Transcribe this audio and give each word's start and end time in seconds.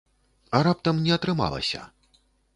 А 0.59 0.61
раптам 0.67 1.03
не 1.05 1.13
атрымалася? 1.17 1.85